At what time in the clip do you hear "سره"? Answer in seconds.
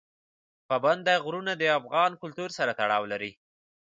2.57-2.71